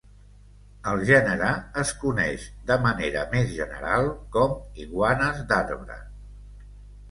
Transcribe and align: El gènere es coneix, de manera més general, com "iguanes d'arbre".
El 0.91 1.03
gènere 1.09 1.49
es 1.81 1.91
coneix, 2.05 2.47
de 2.71 2.79
manera 2.87 3.27
més 3.35 3.53
general, 3.59 4.11
com 4.39 4.59
"iguanes 4.87 5.47
d'arbre". 5.55 6.03